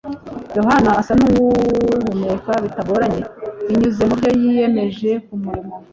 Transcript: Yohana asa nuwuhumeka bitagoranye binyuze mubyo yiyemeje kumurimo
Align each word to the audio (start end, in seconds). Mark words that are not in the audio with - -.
Yohana 0.57 0.89
asa 1.01 1.13
nuwuhumeka 1.19 2.51
bitagoranye 2.63 3.21
binyuze 3.65 4.01
mubyo 4.09 4.29
yiyemeje 4.41 5.09
kumurimo 5.25 5.73